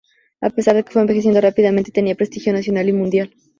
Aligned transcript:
A 0.41 0.49
pesar 0.49 0.73
de 0.75 0.83
que 0.83 0.91
fue 0.91 1.03
envejeciendo 1.03 1.41
rápidamente, 1.41 1.91
tenía 1.91 2.15
prestigio 2.15 2.51
nacional 2.53 2.89
y 2.89 2.93
mundial. 2.93 3.35